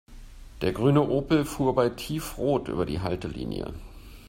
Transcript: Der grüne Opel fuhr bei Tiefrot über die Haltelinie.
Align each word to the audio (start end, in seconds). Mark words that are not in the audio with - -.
Der 0.61 0.71
grüne 0.73 1.07
Opel 1.07 1.45
fuhr 1.45 1.75
bei 1.75 1.89
Tiefrot 1.89 2.69
über 2.69 2.87
die 2.87 3.01
Haltelinie. 3.01 3.71